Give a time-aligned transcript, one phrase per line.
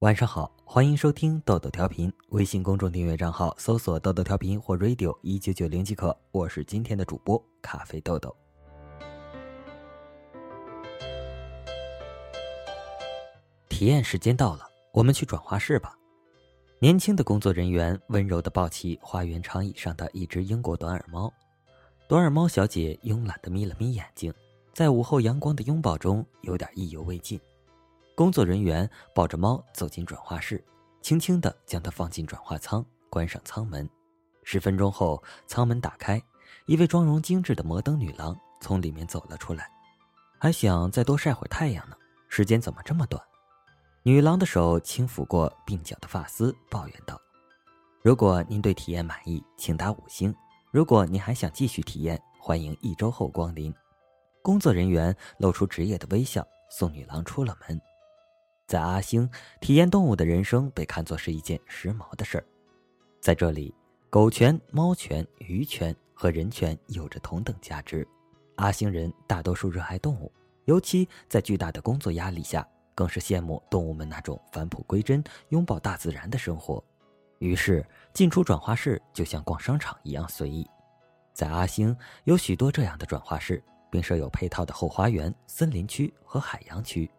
[0.00, 2.10] 晚上好，欢迎收听豆豆调频。
[2.30, 6.18] 微信公众订阅账号搜索“豆豆调频”或 “radio 一九九零”即可。
[6.30, 8.34] 我是今天的主播咖啡豆豆。
[13.68, 15.94] 体验时间到了，我们去转化室吧。
[16.78, 21.30] 年轻的工作人员温柔的抱起花园长椅上的一只英国短耳猫，
[22.08, 24.32] 短耳猫小姐慵懒的眯了眯眼睛，
[24.72, 27.38] 在午后阳光的拥抱中，有点意犹未尽。
[28.20, 30.62] 工作人员抱着猫走进转化室，
[31.00, 33.88] 轻轻地将它放进转化舱，关上舱门。
[34.42, 36.22] 十分钟后，舱门打开，
[36.66, 39.70] 一位妆容精致的摩登女郎从里面走了出来。
[40.38, 41.96] 还想再多晒会儿太阳呢，
[42.28, 43.24] 时间怎么这么短？
[44.02, 47.18] 女郎的手轻抚过鬓角的发丝，抱怨道
[48.04, 50.30] ：“如果您对体验满意，请打五星；
[50.70, 53.74] 如果您还想继续体验，欢迎一周后光临。”
[54.44, 57.80] 工作人员露出职业的微笑，送女郎出了门。
[58.70, 59.28] 在阿星，
[59.60, 62.44] 体验动物的人生被看作是一件时髦的事儿。
[63.20, 63.74] 在这里，
[64.08, 68.06] 狗权、猫权、鱼权和人权有着同等价值。
[68.54, 70.30] 阿星人大多数热爱动物，
[70.66, 76.80] 尤其在巨大的工作压力下，更是羡慕动物们那种返璞归真、拥抱大自然的生活。
[77.40, 77.84] 于是，
[78.14, 80.64] 进出转化室就像逛商场一样随意。
[81.34, 87.10] 在阿星，有许多这样的转化室，并设有配套的后花园、森林区和海洋区。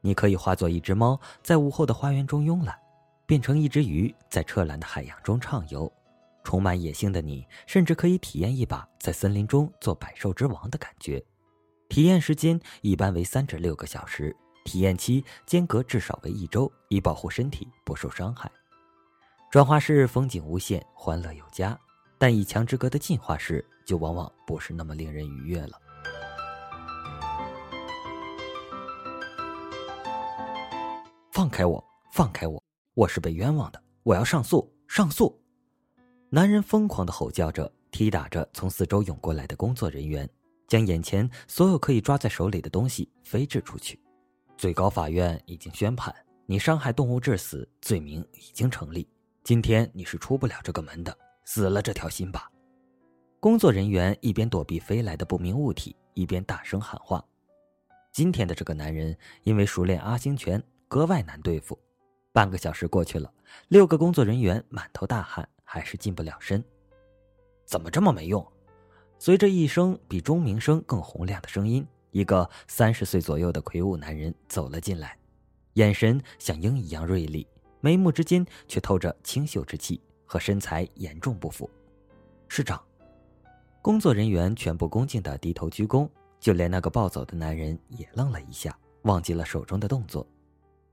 [0.00, 2.74] 你可以化作一只猫，在午后的花园中慵懒；
[3.26, 5.92] 变成一只鱼，在澈蓝的海洋中畅游。
[6.44, 11.22] 充满野性的你，甚至可以体验一把在森林中做百兽之王的感觉。
[11.90, 18.50] 体验时间一般为三至六个小时，体验期间隔至少为一周，以保护身体不受伤害。
[19.50, 21.78] 转化室风景无限，欢乐有加，
[22.18, 25.72] 但一墙之隔的进化室就往往不是那么令人愉悦了。
[31.38, 31.84] 放开我！
[32.10, 32.60] 放开我！
[32.94, 33.80] 我是被冤枉的！
[34.02, 34.68] 我要上诉！
[34.88, 35.40] 上诉！
[36.30, 40.28] 男人疯狂的吼叫着，踢打着从四周涌过来的工作人员，
[40.66, 44.00] 将眼前所有可以抓在手里的东西飞掷出去。
[44.56, 46.12] 最高法院已经宣判，
[46.44, 49.08] 你伤害动物致死罪名已经成立。
[49.44, 52.50] 今天你是出不了这个门的，死了这条心吧！
[53.38, 57.24] 工作人员一边躲避飞来的不明物体，一边大声喊话。
[58.12, 60.60] 今天的这个男人因为熟练阿星拳。
[60.88, 61.78] 格外难对付，
[62.32, 63.30] 半个小时过去了，
[63.68, 66.64] 六个工作人员满头大汗，还是近不了身。
[67.66, 68.44] 怎么这么没用？
[69.18, 75.14] 随着一声比钟鸣声更洪亮的声音，一个三十岁左右的魁梧男人走了进来，
[75.74, 77.46] 眼神像鹰一样锐利，
[77.80, 81.68] 眉目之间却透着清秀之气，和身材严重不符。
[82.48, 82.82] 市长，
[83.82, 86.08] 工作人员全部恭敬地低头鞠躬，
[86.40, 90.26] 就连那个暴走的男人也愣了一下，忘记了手中的动作。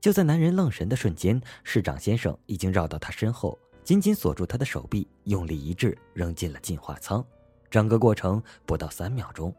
[0.06, 7.26] 就在男人愣神的瞬间，市长先生已经绕到他身后，紧紧锁住他的手臂，用力一掷，扔进了进化舱。
[7.68, 9.52] 整个过程不到三秒钟，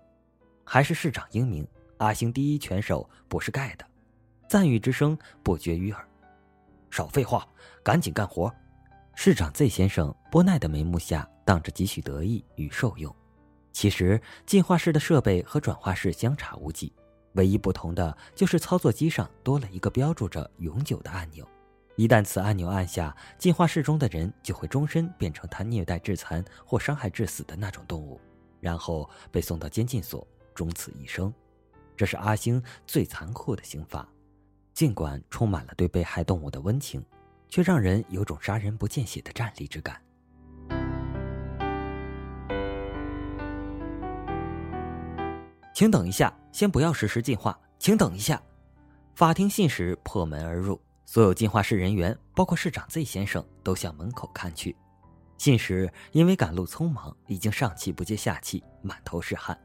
[0.63, 1.67] 还是市长英明。
[1.97, 3.85] 阿星第一拳手不是盖的，
[4.47, 6.07] 赞誉之声不绝于耳。
[6.89, 7.45] 少废话，
[7.83, 8.49] 赶紧干活！
[9.15, 13.13] 市长 Z 先生波奈的眉目下荡着几许得意与受用。
[13.73, 16.93] 其实进化室的设备和转化室相差无几。
[17.37, 21.47] 唯一不同的就是操作机上多了一个标注着“永久”的按钮，
[21.95, 28.19] 一旦此按钮按下，进化室中的人就会终身变成他虐待致残或伤害致死的那种动物，
[28.59, 31.31] 然后被送到监禁所，终此一生。
[31.95, 34.07] 这是阿星最残酷的刑罚，
[34.73, 37.03] 尽管充满了对被害动物的温情，
[37.47, 40.01] 却让人有种杀人不见血的战栗之感。
[45.73, 47.55] 请等一下，先不要实施进化。
[47.77, 48.41] 请等一下，
[49.13, 54.75] 法庭信使破门而入，所有进化室人员，包括市长 Z 先生，都向门口看去。
[55.37, 59.55] 信使因为赶路匆忙，已经上气不接下气，满头是汗，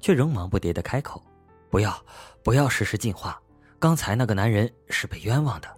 [0.00, 1.22] 却仍忙不迭的开口
[1.68, 1.94] ：“不要，
[2.42, 3.38] 不要实施进化。
[3.78, 5.68] 刚才那个男人是被冤枉的。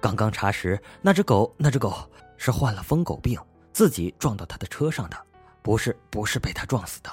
[0.00, 1.94] 刚刚查实，那只狗，那只狗
[2.36, 3.40] 是患了疯狗病，
[3.72, 5.16] 自己撞到他的车上的，
[5.62, 7.10] 不是，不是被他撞死的。”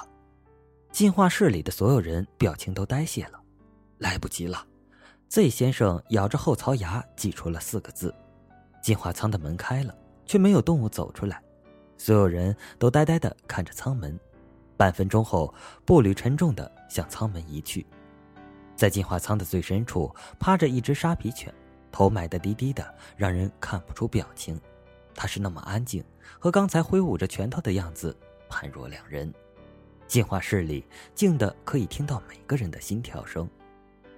[0.94, 3.40] 进化室里的所有人表情都呆谢了，
[3.98, 4.64] 来不及了。
[5.28, 8.14] Z 先生咬着后槽牙，挤出了四个字
[8.80, 9.92] ：“进化舱的门开了，
[10.24, 11.42] 却没有动物走出来。”
[11.98, 14.16] 所有人都呆呆地看着舱门。
[14.76, 15.52] 半分钟后，
[15.84, 17.84] 步履沉重地向舱门移去。
[18.76, 21.52] 在进化舱的最深处，趴着一只沙皮犬，
[21.90, 24.60] 头埋得低低的，让人看不出表情。
[25.12, 26.04] 它是那么安静，
[26.38, 28.16] 和刚才挥舞着拳头的样子
[28.48, 29.34] 判若两人。
[30.06, 30.84] 进化室里
[31.14, 33.48] 静的可以听到每个人的心跳声。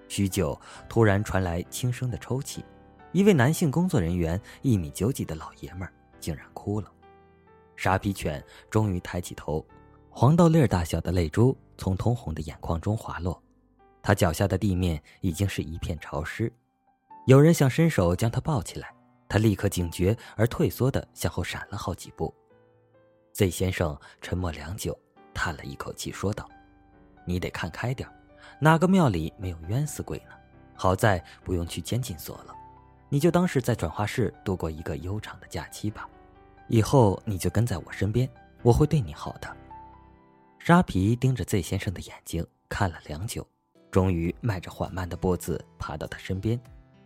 [0.08, 2.64] 许久，突然传来轻声的抽泣，
[3.12, 6.92] 一位男性工作人员，一米九几的老爷们儿，竟然哭了。
[7.74, 9.66] 沙皮犬终于抬起头，
[10.10, 13.42] 黄豆粒儿大小的泪珠从通红的眼眶中滑落，
[14.00, 16.52] 他脚下的地面已经是一片潮湿。
[17.26, 18.94] 有人想伸手将他抱起来，
[19.28, 22.32] 他立刻警觉而退缩的向后闪了好几步。
[23.32, 24.96] Z 先生沉默良久，
[25.36, 26.48] 叹了一口气说道
[27.26, 28.08] ：“你得看开点
[28.58, 30.34] 哪个庙里没有冤死鬼呢？
[30.74, 32.54] 好在不用去监禁所了，
[33.10, 36.08] 你就当是在转化室度过一个悠长的假期吧。”
[36.68, 38.28] 以后你就跟在我身边，
[38.62, 39.56] 我会对你好的。
[40.58, 43.46] 沙皮盯着 Z 先生的眼睛看了良久，
[43.90, 46.58] 终于迈着缓慢的步子爬到他身边，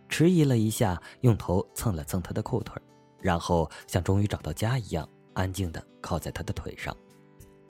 [0.09, 2.81] 迟疑了一下，用头蹭了蹭他的裤腿，
[3.19, 6.95] 然后像终于找到家一样，安静的靠在他的腿上。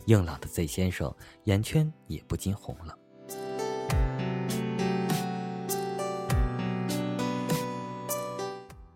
[0.06, 1.14] 硬朗的 Z 先生
[1.46, 2.98] 眼圈也不禁红了。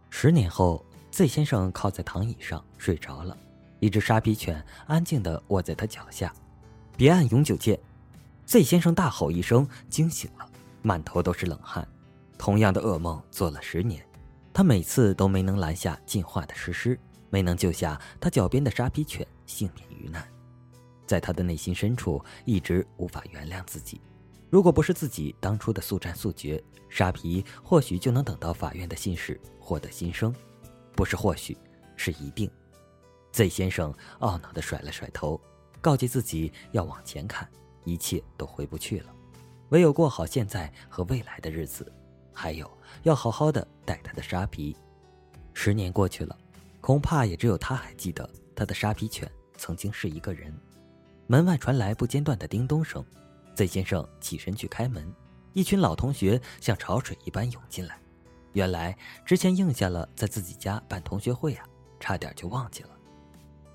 [0.10, 0.86] 十年后。
[1.12, 3.38] Z 先生靠在躺椅上睡着了，
[3.80, 6.34] 一只沙皮犬安静地卧在他脚下。
[6.98, 7.80] 别按永久键
[8.46, 10.46] ！Z 先生大吼一声，惊醒了，
[10.82, 11.88] 满头都是冷汗。
[12.38, 14.06] 同样的噩梦做了十年，
[14.54, 17.00] 他每次都没能拦下进化的诗诗，
[17.30, 20.35] 没能救下他脚边的沙皮犬幸免于难。
[21.06, 24.02] 在他的内心深处，一直无法原谅自己。
[24.50, 30.34] 如果不是自己当初的速战速决，沙皮或许就能等到法院的信使，获得新生。
[30.96, 31.58] 不是或许，
[31.98, 32.50] 是一定。
[33.34, 35.42] Z 先生懊恼地甩了甩头，
[35.82, 37.50] 告诫自己要往前看，
[37.84, 39.14] 一切都回不去了，
[39.70, 41.92] 唯有过好现在和未来的日子，
[42.32, 42.70] 还有
[43.04, 44.74] 要好好的待他的沙皮。
[45.54, 46.38] 十年过去了，
[46.80, 50.54] 恐怕也只有他还记得他的沙皮犬曾经是一个人。
[51.28, 53.04] 门外传来不间断的叮咚声
[53.56, 55.12] ，Z 先生起身去开门，
[55.54, 58.00] 一群老同学像潮水一般涌进来。
[58.54, 58.96] 原来
[59.26, 61.66] 之前应下了在自己家办同学会啊，
[62.00, 62.90] 差点就忘记了。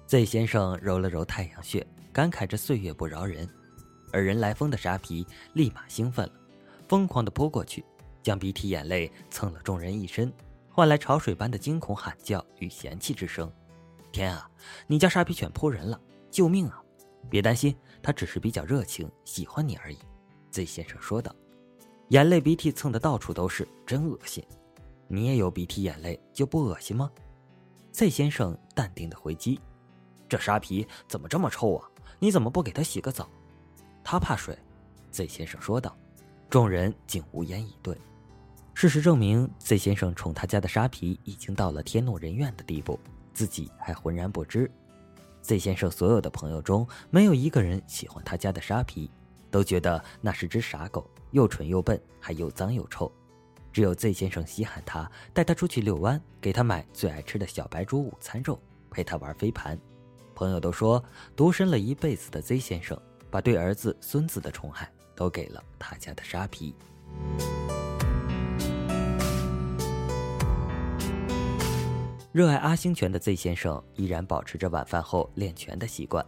[0.06, 3.48] Z 先生揉了揉太阳穴，感慨着岁月不饶人。
[4.12, 6.32] 而人来疯的沙皮立马兴奋了，
[6.88, 7.84] 疯狂地扑过去，
[8.22, 10.32] 将鼻涕眼泪蹭了众人一身，
[10.68, 13.52] 换来潮水般的惊恐喊叫与嫌弃之声。
[14.12, 14.48] 天啊，
[14.86, 16.00] 你家沙皮犬扑人了！
[16.30, 16.80] 救命啊！
[17.28, 19.98] 别担心，他只是比较热情，喜欢你而已。
[20.50, 21.34] Z 先生说道，
[22.08, 24.44] 眼泪鼻涕蹭得到处都是，真恶心。
[25.08, 27.10] 你也有鼻涕眼泪就不恶心吗
[27.92, 29.60] ？Z 先生淡定的回击
[30.28, 31.88] ：“这沙皮怎么这么臭啊？
[32.18, 33.28] 你怎么不给他洗个澡？”
[34.02, 34.56] 他怕水
[35.10, 35.96] ，Z 先生说道。
[36.48, 37.96] 众人竟无言以对。
[38.74, 42.98] 事实证明，Z 先生宠他家的沙皮已经到了天怒人怨的地步，
[43.32, 44.68] 自己还浑然不知。
[45.42, 49.10] Z 先生所有的朋友中，没有一个人喜欢他家的沙皮，
[49.50, 53.10] 都觉得那是只傻狗，又蠢又笨，还又脏又臭。
[53.72, 58.60] 只有 Z 先生稀罕他，带他出去遛弯，给他买最爱吃的小白猪午餐肉，
[58.90, 59.78] 陪他玩飞盘。
[60.34, 61.02] 朋友都说，
[61.36, 63.00] 独身了一辈子的 Z 先生，
[63.30, 66.74] 把对儿子、孙子的宠爱都给了他家的沙皮。
[72.32, 76.24] 热爱阿星拳的 Z 先生依然保持着晚饭后练拳的习惯，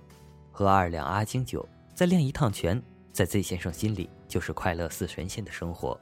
[0.50, 1.64] 喝二两阿星酒，
[1.94, 2.82] 再练一趟拳，
[3.12, 5.98] 在 Z 先生心里就是快乐似神仙的生活。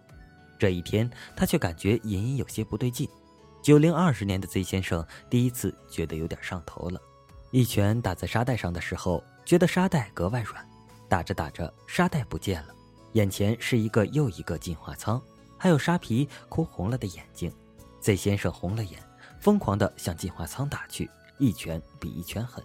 [0.59, 3.07] 这一天，他却感觉隐隐有些不对劲。
[3.61, 6.99] 九零二十年的 Z 先生第一次觉得有点上头了。
[7.51, 10.67] 一拳打在沙袋上的时候，觉得沙袋格外软。
[11.11, 12.75] 打着打着，沙袋不见了，
[13.13, 15.21] 眼前是一个又一个进化仓，
[15.59, 17.53] 还有沙皮哭红了的眼睛。
[18.01, 18.99] Z 先生红了眼，
[19.41, 22.63] 疯狂地向进化仓打去，一拳比一拳狠。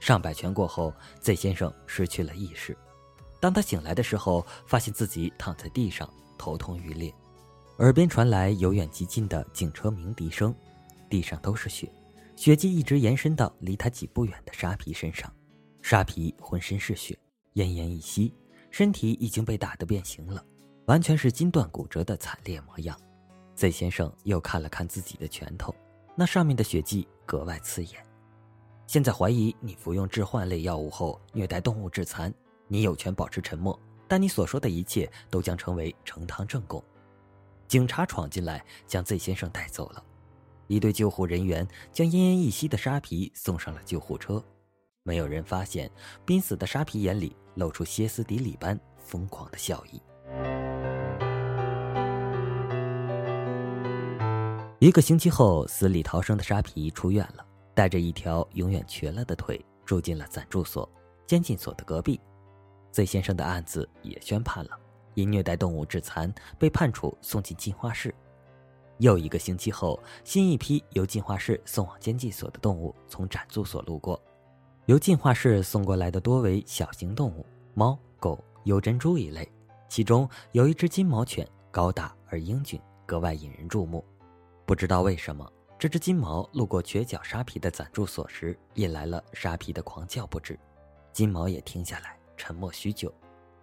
[0.00, 2.76] 上百拳过后，Z 先生失去了意识。
[3.40, 6.08] 当他醒来的时候，发现自己躺在地上。
[6.40, 7.12] 头痛欲裂，
[7.78, 10.54] 耳边传来由远及近的警车鸣笛声，
[11.10, 11.90] 地上都是血，
[12.36, 15.28] 血迹一直延伸到离他几步远的沙皮身上。
[15.82, 17.18] 沙皮浑身是血，
[17.54, 18.32] 奄奄一息，
[18.70, 20.40] 身体已经被打得变形了，
[20.86, 22.96] 完全是筋断骨折的惨烈模样。
[23.56, 25.74] Z 先生又看了看自己的拳头，
[26.20, 28.04] 那上面的血迹格外刺眼。
[28.88, 32.34] 现在怀疑你服用致幻类药物后虐待动物致残，
[32.66, 33.78] 你有权保持沉默。
[34.08, 36.82] 但你所说的一切都将成为呈堂证供。
[37.68, 40.02] 警察闯进来，将 Z 先生带走了。
[40.66, 44.42] 一队救护人员将奄奄一息的沙皮送上了救护车。
[45.04, 45.88] 没有人发现，
[46.24, 50.02] 濒死的沙皮眼里露出歇斯底里般疯狂的笑意。
[54.80, 57.44] 一个星期后，死里逃生的沙皮出院了，
[57.74, 60.88] 带着一条永远瘸了的腿，住进了暂住所、
[61.26, 62.20] 监禁所的隔壁。
[62.92, 64.78] Z 先生的案子也宣判了，
[65.14, 68.14] 因虐待动物致残被判处送进进化室。
[68.98, 74.20] 又一个星期后，新一批由进化室送往监禁所的动物从暂住所路过。
[74.86, 77.44] 由进化室送过来的多为小型动物，
[77.74, 79.50] 猫、狗、幽珍珠一类。
[79.88, 84.04] 其中有一只金毛犬，高大而英俊，格外引人注目。
[84.68, 90.60] 不知道为什么，这只金毛路过瘸脚沙皮的暂住所时，引来了沙皮的狂叫不止。
[91.10, 93.10] 金毛也停下来，沉默许久，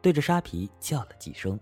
[0.01, 1.59] 对着沙皮叫了几声。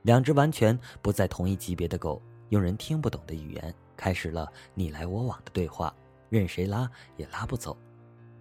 [0.00, 2.22] 两只完全不在同一级别的狗。
[2.48, 5.94] 用人听不懂的语言开始了你来我往的对话，
[6.30, 7.76] 任谁拉也拉不走。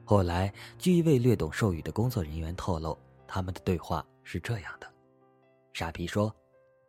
[0.05, 4.87] 后来，据一位略懂兽语的工作人员透露，他们的对话是这样的：
[5.73, 6.33] 沙皮说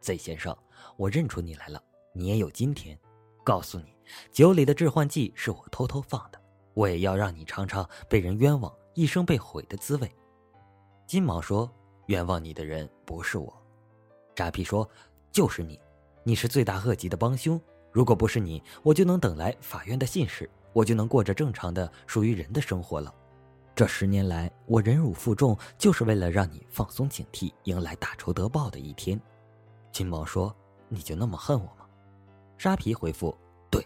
[0.00, 0.56] ：“Z 先生，
[0.96, 1.82] 我认出你来了，
[2.14, 2.96] 你也有今天。
[3.44, 3.96] 告诉你，
[4.32, 6.40] 酒里的致幻剂是我偷偷放的，
[6.74, 10.10] 我也要让你尝尝被人冤枉、一生被毁的滋味。”
[11.06, 11.70] 金毛说
[12.06, 13.52] ：“冤枉你的人不是我。”
[14.34, 14.88] 扎皮说
[15.32, 15.78] ：“就是你。”
[16.22, 17.58] 你是罪大恶极的帮凶，
[17.90, 23.12] 如果不是你，我就能等来法院的信使，我就能过着正常的属于人的生活了。
[23.74, 29.18] 这十年来，我忍辱负重，就是为了让你放松警惕，迎来大仇得报的一天。
[29.90, 30.54] 金毛说
[30.88, 31.86] ：“你就那么恨我吗？”
[32.60, 33.34] 沙皮回复
[33.72, 33.82] ：“对。”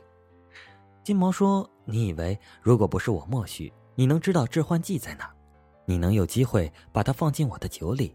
[1.05, 5.33] 金毛说：“你以为如果不是我默许，你能知道致幻剂在哪？
[5.85, 8.13] 你能有机会把它放进我的酒里？”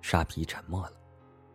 [0.00, 0.92] 沙皮沉默了。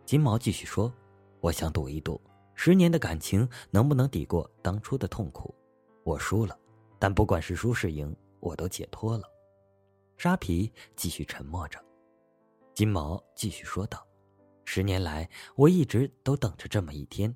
[0.04, 0.92] 金毛继续说。
[1.40, 2.20] 我想赌一赌，
[2.54, 5.54] 十年的感情能不能抵过当初的痛苦？
[6.04, 6.58] 我输了，
[6.98, 9.24] 但不管是输是赢，我都解脱了。
[10.18, 11.82] 沙皮继续沉默着，
[12.74, 14.06] 金毛继续说道
[14.66, 17.34] ：“十年来，我一直都等着这么一天。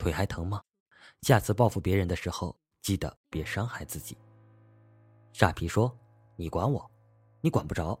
[0.00, 0.60] 腿还疼吗？
[1.22, 4.16] 下次报复别人的时候，记得别伤害自己。”
[5.32, 5.96] 傻皮说
[6.34, 6.90] ：“你管我？
[7.40, 7.96] 你管不着。”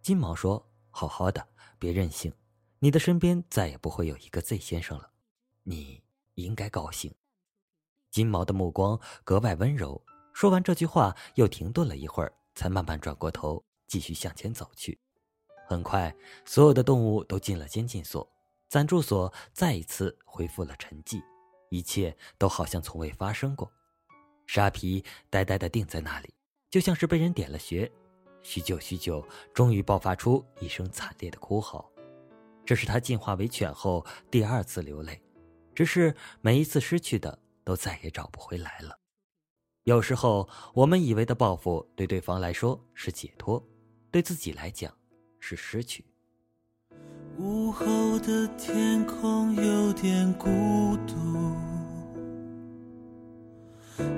[0.00, 1.46] 金毛说：“好好的，
[1.78, 2.32] 别任性。”
[2.82, 5.10] 你的身边再也不会有一个 Z 先生了，
[5.64, 6.02] 你
[6.36, 7.14] 应该高兴。
[8.10, 10.02] 金毛的目光格外温柔，
[10.32, 14.98] 说完这句话，又停顿了一会儿，才慢慢转过头，继续向前走去。
[15.68, 18.26] 很快，所有的动物都进了监禁所，
[18.70, 21.20] 暂住所再一次恢复了沉寂，
[21.70, 23.68] 一切都好像从未发生过。
[24.46, 26.32] 沙皮呆呆地定在那里，
[26.70, 27.90] 就像是被人点了穴。
[28.44, 31.90] 许久许久，终于爆发出一声惨烈的哭嚎。
[32.64, 35.20] 这是他进化为犬后第二次流泪，
[35.74, 38.96] 只是每一次失去的都再也找不回来了。
[39.82, 43.60] 有时候，我们以为的报复对对方来说是解脱，
[44.12, 44.96] 对自己来讲
[45.40, 46.04] 是失去。
[47.42, 47.86] 午后
[48.18, 50.50] 的天空有点孤
[51.06, 51.14] 独，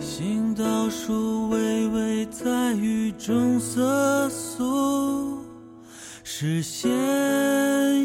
[0.01, 5.39] 行道树微微在雨中瑟缩。
[6.25, 6.91] 视线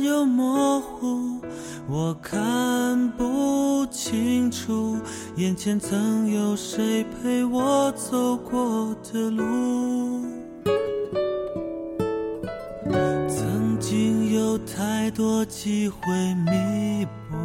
[0.04, 1.42] 又模糊，
[1.90, 4.98] 我看不清楚
[5.36, 10.28] 眼前曾有谁陪我走过的路。
[14.58, 16.00] 有太多机会
[16.34, 17.38] 弥补，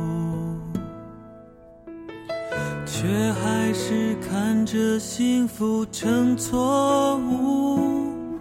[2.87, 8.39] 却还是看着幸福成错误，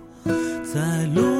[0.63, 1.30] 在路。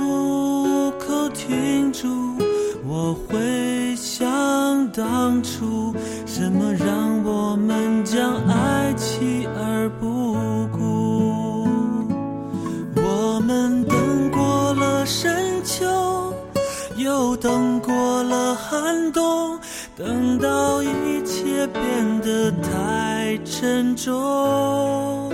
[17.35, 19.59] 等过了寒冬，
[19.95, 25.29] 等到一切变得太沉重，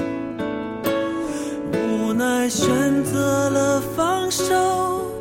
[1.73, 5.11] 无奈选择了放手。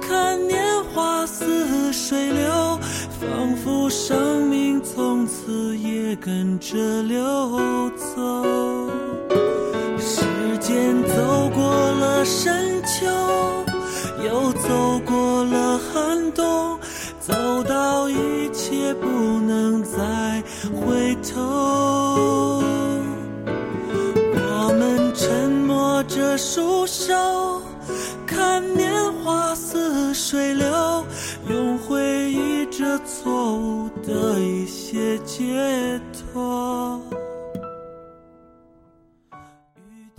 [0.00, 2.78] 看年华似水流，
[3.20, 8.88] 仿佛生命从此也跟着流走。
[9.98, 10.22] 时
[10.58, 12.24] 间走过了
[16.32, 20.42] 走到一切不能再
[20.74, 22.62] 回头。
[24.62, 27.62] 我们沉默着束手，
[28.26, 31.04] 看年华似水流。
[31.48, 36.00] 用回忆着错误的一些解
[36.32, 36.89] 脱。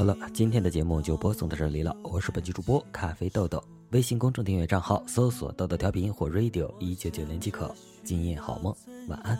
[0.01, 1.95] 好了，今天的节目就播送到这里了。
[2.01, 7.71] 我是本期主播咖啡豆豆，微信公众订阅账号搜索“豆豆调频”或 “radio 一九九零”即可。
[8.03, 8.75] 今夜好梦，
[9.09, 9.37] 晚安。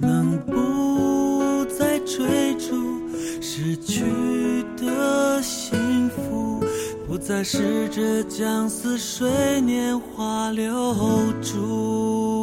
[0.00, 2.74] 能不再追逐
[3.40, 6.60] 失去的幸福。
[7.06, 10.92] 不再试着将似水年华留
[11.40, 12.41] 住。